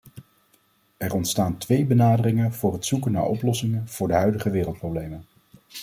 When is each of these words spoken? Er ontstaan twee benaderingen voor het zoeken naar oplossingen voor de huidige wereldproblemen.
Er 0.97 1.13
ontstaan 1.15 1.57
twee 1.57 1.85
benaderingen 1.85 2.53
voor 2.53 2.73
het 2.73 2.85
zoeken 2.85 3.11
naar 3.11 3.25
oplossingen 3.25 3.87
voor 3.87 4.07
de 4.07 4.13
huidige 4.13 4.49
wereldproblemen. 4.49 5.25